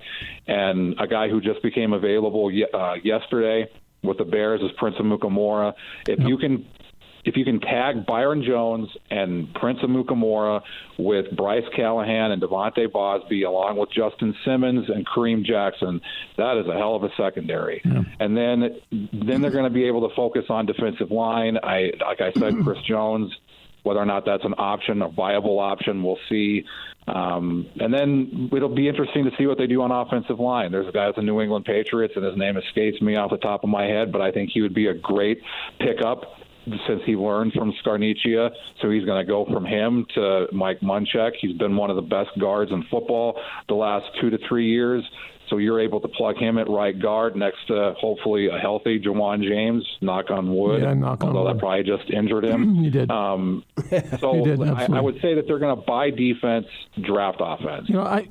and 0.47 0.95
a 0.99 1.07
guy 1.07 1.29
who 1.29 1.41
just 1.41 1.61
became 1.61 1.93
available 1.93 2.51
uh, 2.73 2.93
yesterday 3.03 3.69
with 4.03 4.17
the 4.17 4.25
Bears 4.25 4.61
is 4.61 4.71
Prince 4.77 4.97
Amukamara, 4.97 5.73
if 6.07 6.19
you 6.19 6.37
can 6.37 6.65
if 7.25 7.35
you 7.35 7.43
can 7.43 7.59
tag 7.59 8.05
Byron 8.05 8.43
Jones 8.43 8.87
and 9.09 9.53
Prince 9.55 9.79
Amukamara 9.79 10.61
with 10.97 11.35
Bryce 11.35 11.65
Callahan 11.75 12.31
and 12.31 12.41
De'Vante 12.41 12.87
Bausby, 12.87 13.45
along 13.45 13.77
with 13.77 13.91
Justin 13.91 14.35
Simmons 14.45 14.89
and 14.89 15.05
Kareem 15.05 15.43
Jackson, 15.43 16.01
that 16.37 16.57
is 16.57 16.67
a 16.67 16.73
hell 16.73 16.95
of 16.95 17.03
a 17.03 17.09
secondary. 17.17 17.81
And 18.19 18.37
then 18.37 18.79
then 19.11 19.41
they're 19.41 19.51
going 19.51 19.65
to 19.65 19.69
be 19.69 19.85
able 19.85 20.07
to 20.07 20.15
focus 20.15 20.45
on 20.49 20.67
defensive 20.67 21.11
line. 21.11 21.57
I 21.61 21.91
like 21.99 22.21
I 22.21 22.31
said, 22.33 22.53
Chris 22.63 22.79
Jones. 22.87 23.35
Whether 23.83 23.99
or 23.99 24.05
not 24.07 24.25
that's 24.25 24.43
an 24.43 24.55
option, 24.57 25.03
a 25.03 25.09
viable 25.09 25.59
option, 25.59 26.01
we'll 26.01 26.17
see. 26.27 26.65
Um, 27.07 27.67
and 27.79 27.93
then 27.93 28.49
it'll 28.51 28.73
be 28.73 28.87
interesting 28.87 29.25
to 29.25 29.31
see 29.37 29.45
what 29.45 29.59
they 29.59 29.67
do 29.67 29.83
on 29.83 29.91
offensive 29.91 30.39
line. 30.39 30.71
There's 30.71 30.87
a 30.87 30.91
guy 30.91 31.07
at 31.07 31.15
the 31.15 31.21
New 31.21 31.39
England 31.39 31.65
Patriots, 31.65 32.13
and 32.15 32.25
his 32.25 32.35
name 32.35 32.57
escapes 32.57 32.99
me 32.99 33.15
off 33.15 33.29
the 33.29 33.37
top 33.37 33.63
of 33.63 33.69
my 33.69 33.85
head, 33.85 34.11
but 34.11 34.21
I 34.21 34.31
think 34.31 34.49
he 34.51 34.63
would 34.63 34.73
be 34.73 34.87
a 34.87 34.95
great 34.95 35.39
pickup 35.79 36.23
since 36.87 37.01
he 37.05 37.15
learned 37.15 37.53
from 37.53 37.73
Scarnecchia. 37.83 38.49
So 38.81 38.89
he's 38.89 39.05
going 39.05 39.25
to 39.25 39.29
go 39.29 39.45
from 39.45 39.65
him 39.65 40.05
to 40.15 40.47
Mike 40.51 40.79
Munchak. 40.81 41.31
He's 41.39 41.57
been 41.57 41.75
one 41.75 41.89
of 41.89 41.95
the 41.95 42.01
best 42.01 42.31
guards 42.39 42.71
in 42.71 42.83
football 42.89 43.39
the 43.67 43.75
last 43.75 44.05
two 44.19 44.29
to 44.29 44.37
three 44.47 44.69
years. 44.69 45.03
So 45.49 45.57
you're 45.57 45.79
able 45.79 45.99
to 46.01 46.07
plug 46.07 46.37
him 46.37 46.57
at 46.57 46.67
right 46.67 46.99
guard 46.99 47.35
next 47.35 47.67
to 47.67 47.93
hopefully 47.99 48.47
a 48.47 48.57
healthy 48.57 48.99
Ja'Wuan 48.99 49.43
James. 49.43 49.85
Knock 50.01 50.31
on 50.31 50.55
wood. 50.55 50.81
Yeah, 50.81 50.93
knock 50.93 51.23
on 51.23 51.29
although 51.29 51.43
wood. 51.45 51.55
that 51.55 51.59
probably 51.59 51.83
just 51.83 52.09
injured 52.09 52.45
him. 52.45 52.75
You 52.85 52.91
did. 52.91 53.09
Um, 53.09 53.63
so 54.19 54.43
did, 54.43 54.61
I. 54.61 54.87
I 54.91 55.01
would 55.01 55.19
say 55.21 55.33
that 55.35 55.45
they're 55.47 55.59
going 55.59 55.75
to 55.75 55.81
buy 55.83 56.09
defense, 56.09 56.67
draft 57.01 57.37
offense. 57.39 57.87
You 57.87 57.95
know, 57.95 58.01
I, 58.01 58.27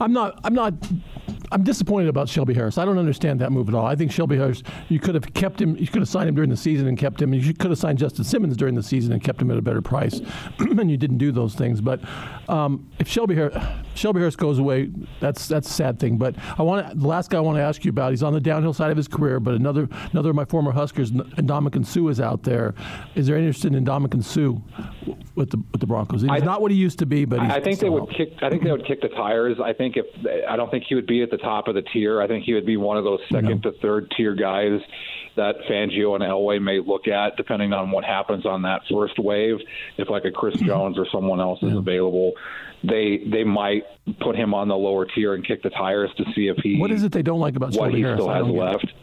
I'm 0.00 0.12
not, 0.12 0.40
I'm 0.44 0.54
not, 0.54 0.74
I'm 1.52 1.62
disappointed 1.62 2.08
about 2.08 2.28
Shelby 2.30 2.54
Harris. 2.54 2.78
I 2.78 2.84
don't 2.86 2.96
understand 2.98 3.40
that 3.40 3.52
move 3.52 3.68
at 3.68 3.74
all. 3.74 3.84
I 3.84 3.94
think 3.94 4.10
Shelby 4.10 4.36
Harris, 4.36 4.62
you 4.88 4.98
could 4.98 5.14
have 5.14 5.34
kept 5.34 5.60
him, 5.60 5.76
you 5.76 5.86
could 5.86 6.00
have 6.00 6.08
signed 6.08 6.28
him 6.28 6.34
during 6.34 6.48
the 6.48 6.56
season 6.56 6.88
and 6.88 6.96
kept 6.96 7.20
him. 7.20 7.34
You 7.34 7.52
could 7.52 7.70
have 7.70 7.78
signed 7.78 7.98
Justin 7.98 8.24
Simmons 8.24 8.56
during 8.56 8.74
the 8.74 8.82
season 8.82 9.12
and 9.12 9.22
kept 9.22 9.40
him 9.42 9.50
at 9.50 9.58
a 9.58 9.62
better 9.62 9.82
price, 9.82 10.20
and 10.58 10.90
you 10.90 10.96
didn't 10.96 11.18
do 11.18 11.30
those 11.30 11.54
things. 11.54 11.80
But 11.82 12.00
um, 12.48 12.88
if 12.98 13.06
Shelby 13.06 13.34
Harris, 13.34 13.56
Shelby 13.94 14.20
Harris 14.20 14.34
goes 14.34 14.58
away, 14.58 14.90
that's 15.20 15.46
that's 15.46 15.68
a 15.68 15.72
sad 15.72 15.98
thing. 16.00 16.16
But 16.16 16.36
I 16.58 16.62
want 16.62 16.98
the 16.98 17.06
last 17.06 17.28
guy 17.30 17.36
I 17.36 17.40
want 17.40 17.58
to 17.58 17.62
ask 17.62 17.84
you 17.84 17.90
about. 17.90 18.10
He's 18.12 18.22
on 18.22 18.32
the 18.32 18.40
downhill 18.40 18.72
side 18.72 18.90
of 18.90 18.96
his 18.96 19.06
career, 19.08 19.38
but 19.38 19.52
another 19.54 19.88
another 20.12 20.30
of 20.30 20.36
my 20.36 20.46
former 20.46 20.72
Huskers, 20.72 21.10
Ndamukong 21.12 21.84
Suh, 21.84 22.08
is 22.08 22.18
out 22.20 22.42
there. 22.44 22.74
Is 23.14 23.26
there 23.26 23.36
interest 23.36 23.66
in 23.66 23.74
Ndamukong 23.74 24.24
Suh 24.24 24.58
with 25.34 25.50
the 25.50 25.58
with 25.72 25.80
the 25.80 25.86
Broncos? 25.86 26.22
He's 26.22 26.30
I- 26.30 26.38
not 26.38 26.62
what 26.62 26.70
he 26.70 26.76
used 26.78 26.98
to 27.00 27.06
be, 27.06 27.24
but 27.26 27.40
he's 27.42 27.50
I 27.50 27.60
think 27.60 27.78
they 27.78 27.90
would 27.90 28.04
out. 28.04 28.10
kick. 28.10 28.32
I 28.42 28.48
think 28.48 28.62
they 28.62 28.72
would 28.72 28.86
kick 28.86 29.02
the 29.02 29.08
tires. 29.08 29.58
I 29.62 29.72
think 29.74 29.96
if 29.98 30.06
I 30.48 30.56
don't 30.56 30.70
think 30.70 30.84
he 30.88 30.94
would 30.94 31.06
be 31.06 31.22
at 31.22 31.30
the 31.30 31.41
top 31.42 31.68
of 31.68 31.74
the 31.74 31.82
tier. 31.82 32.22
I 32.22 32.26
think 32.26 32.44
he 32.44 32.54
would 32.54 32.66
be 32.66 32.76
one 32.76 32.96
of 32.96 33.04
those 33.04 33.20
second 33.30 33.62
to 33.64 33.72
third 33.82 34.12
tier 34.16 34.34
guys 34.34 34.80
that 35.36 35.56
Fangio 35.68 36.14
and 36.14 36.22
Elway 36.22 36.60
may 36.62 36.80
look 36.80 37.08
at, 37.08 37.36
depending 37.36 37.72
on 37.72 37.90
what 37.90 38.04
happens 38.04 38.46
on 38.46 38.62
that 38.62 38.82
first 38.90 39.18
wave. 39.18 39.58
If 39.96 40.10
like 40.10 40.24
a 40.24 40.30
Chris 40.30 40.56
mm-hmm. 40.56 40.66
Jones 40.66 40.98
or 40.98 41.06
someone 41.10 41.40
else 41.40 41.62
is 41.62 41.74
available, 41.74 42.32
they 42.84 43.22
they 43.30 43.44
might 43.44 43.84
put 44.20 44.36
him 44.36 44.54
on 44.54 44.68
the 44.68 44.76
lower 44.76 45.04
tier 45.06 45.34
and 45.34 45.46
kick 45.46 45.62
the 45.62 45.70
tires 45.70 46.10
to 46.16 46.24
see 46.34 46.48
if 46.48 46.56
he 46.62 46.78
What 46.78 46.90
is 46.90 47.02
it 47.04 47.12
they 47.12 47.22
don't 47.22 47.40
like 47.40 47.56
about 47.56 47.72
what 47.72 47.88
Shelby 47.88 47.96
he 47.96 48.02
Harris? 48.02 48.20
still 48.20 48.32
has 48.32 48.46
get 48.46 48.90
it. 48.90 48.96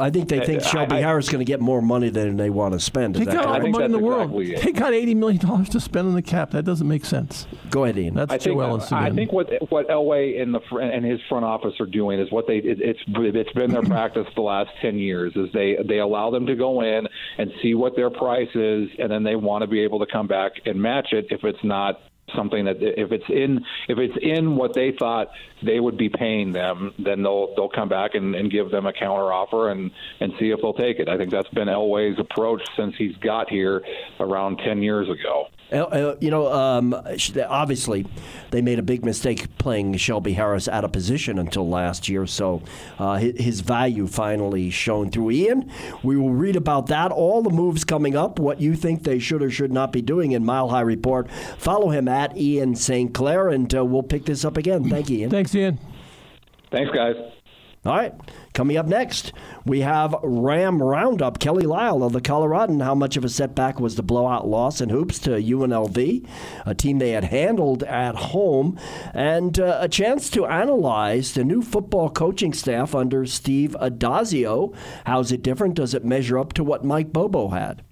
Left. 0.00 0.08
I 0.08 0.10
think 0.10 0.28
they 0.28 0.40
uh, 0.40 0.44
think 0.44 0.62
Shelby 0.62 0.96
I- 0.96 1.00
Harris 1.00 1.26
is 1.26 1.30
going 1.30 1.44
to 1.44 1.50
get 1.50 1.60
more 1.60 1.80
money 1.82 2.08
than 2.10 2.36
they 2.36 2.50
want 2.50 2.74
to 2.74 2.80
spend. 2.80 3.16
Is 3.16 3.20
They 3.20 3.26
that 3.26 3.34
got 3.34 3.46
all 3.46 3.60
the 3.60 3.68
money 3.68 3.84
in 3.84 3.92
the 3.92 3.98
world. 3.98 4.30
exactly. 4.40 4.56
Uh, 4.56 4.60
they 4.64 4.72
got 4.72 4.92
eighty 4.94 5.14
million 5.14 5.40
dollars 5.40 5.68
to 5.70 5.80
spend 5.80 6.08
on 6.08 6.14
the 6.14 6.22
cap. 6.22 6.50
That 6.50 6.64
doesn't 6.64 6.88
make 6.88 7.04
sense. 7.04 7.46
Go 7.70 7.84
ahead, 7.84 7.98
Ian. 7.98 8.14
That's 8.14 8.32
I 8.32 8.38
think 8.38 8.56
Joe 8.56 8.60
Ellis 8.60 8.90
uh, 8.92 8.96
I 8.96 9.10
think 9.10 9.32
what 9.32 9.48
what 9.70 9.88
Elway 9.88 10.40
and 10.40 10.54
the 10.54 10.60
and 10.76 11.04
his 11.04 11.20
front 11.28 11.44
office 11.44 11.74
are 11.80 11.86
doing 11.86 12.18
is 12.20 12.30
what 12.32 12.46
they 12.46 12.56
it, 12.58 12.80
it's 12.80 13.00
it's 13.06 13.52
been 13.52 13.70
their 13.70 13.82
practice 13.82 14.26
the 14.34 14.42
last 14.42 14.70
ten 14.82 14.98
years 14.98 15.32
is 15.36 15.48
they 15.52 15.76
they 15.86 15.98
allow 15.98 16.30
them 16.30 16.46
to 16.46 16.54
go 16.56 16.80
in 16.82 17.06
and 17.38 17.50
see 17.62 17.74
what 17.74 17.96
their 17.96 18.10
price 18.10 18.48
is 18.54 18.88
and 18.98 19.10
then 19.10 19.22
they 19.22 19.36
want 19.36 19.62
to 19.62 19.66
be 19.68 19.80
able 19.80 19.98
to 19.98 20.06
come 20.10 20.26
back 20.26 20.52
and 20.66 20.80
match 20.80 21.08
it 21.12 21.26
if 21.30 21.44
it's 21.44 21.62
not 21.62 22.00
something 22.34 22.64
that 22.64 22.76
if 22.80 23.12
it's 23.12 23.28
in 23.28 23.64
if 23.88 23.98
it's 23.98 24.16
in 24.22 24.56
what 24.56 24.74
they 24.74 24.92
thought 24.98 25.28
they 25.62 25.80
would 25.80 25.96
be 25.96 26.08
paying 26.08 26.52
them 26.52 26.92
then 26.98 27.22
they'll 27.22 27.54
they'll 27.54 27.68
come 27.68 27.88
back 27.88 28.14
and, 28.14 28.34
and 28.34 28.50
give 28.50 28.70
them 28.70 28.86
a 28.86 28.92
counter 28.92 29.32
offer 29.32 29.70
and 29.70 29.90
and 30.20 30.32
see 30.38 30.50
if 30.50 30.60
they'll 30.60 30.74
take 30.74 30.98
it 30.98 31.08
I 31.08 31.16
think 31.16 31.30
that's 31.30 31.48
been 31.48 31.68
Elway's 31.68 32.18
approach 32.18 32.62
since 32.76 32.94
he's 32.96 33.16
got 33.16 33.48
here 33.48 33.82
around 34.18 34.58
ten 34.58 34.82
years 34.82 35.08
ago. 35.08 35.48
You 35.72 36.30
know, 36.30 36.52
um, 36.52 36.94
obviously, 37.48 38.04
they 38.50 38.60
made 38.60 38.80
a 38.80 38.82
big 38.82 39.04
mistake 39.04 39.56
playing 39.58 39.96
Shelby 39.98 40.32
Harris 40.32 40.66
out 40.66 40.84
of 40.84 40.90
position 40.90 41.38
until 41.38 41.68
last 41.68 42.08
year. 42.08 42.26
So 42.26 42.62
uh, 42.98 43.18
his 43.18 43.60
value 43.60 44.08
finally 44.08 44.70
shone 44.70 45.10
through. 45.10 45.30
Ian, 45.30 45.70
we 46.02 46.16
will 46.16 46.30
read 46.30 46.56
about 46.56 46.88
that, 46.88 47.12
all 47.12 47.42
the 47.42 47.50
moves 47.50 47.84
coming 47.84 48.16
up, 48.16 48.40
what 48.40 48.60
you 48.60 48.74
think 48.74 49.04
they 49.04 49.20
should 49.20 49.42
or 49.42 49.50
should 49.50 49.72
not 49.72 49.92
be 49.92 50.02
doing 50.02 50.32
in 50.32 50.44
Mile 50.44 50.68
High 50.68 50.80
Report. 50.80 51.30
Follow 51.58 51.90
him 51.90 52.08
at 52.20 52.36
Ian 52.36 52.74
St. 52.74 53.14
Clair, 53.14 53.48
and 53.48 53.74
uh, 53.74 53.82
we'll 53.82 54.02
pick 54.02 54.26
this 54.26 54.44
up 54.44 54.58
again. 54.58 54.90
Thank 54.90 55.08
you, 55.08 55.20
Ian. 55.20 55.30
Thanks, 55.30 55.54
Ian. 55.54 55.78
Thanks 56.70 56.92
guys. 56.92 57.16
All 57.86 57.96
right. 57.96 58.12
Coming 58.52 58.76
up 58.76 58.84
next, 58.84 59.32
we 59.64 59.80
have 59.80 60.14
Ram 60.22 60.82
Roundup. 60.82 61.38
Kelly 61.38 61.64
Lyell 61.64 62.02
of 62.02 62.12
the 62.12 62.20
Coloradoan. 62.20 62.84
How 62.84 62.94
much 62.94 63.16
of 63.16 63.24
a 63.24 63.30
setback 63.30 63.80
was 63.80 63.96
the 63.96 64.02
blowout 64.02 64.46
loss 64.46 64.82
in 64.82 64.90
hoops 64.90 65.18
to 65.20 65.30
UNLV, 65.30 66.28
a 66.66 66.74
team 66.74 66.98
they 66.98 67.12
had 67.12 67.24
handled 67.24 67.82
at 67.84 68.16
home, 68.16 68.78
and 69.14 69.58
uh, 69.58 69.78
a 69.80 69.88
chance 69.88 70.28
to 70.28 70.44
analyze 70.44 71.32
the 71.32 71.42
new 71.42 71.62
football 71.62 72.10
coaching 72.10 72.52
staff 72.52 72.94
under 72.94 73.24
Steve 73.24 73.74
Addazio. 73.80 74.74
How's 75.06 75.32
it 75.32 75.40
different? 75.40 75.74
Does 75.74 75.94
it 75.94 76.04
measure 76.04 76.38
up 76.38 76.52
to 76.54 76.62
what 76.64 76.84
Mike 76.84 77.14
Bobo 77.14 77.48
had? 77.48 77.82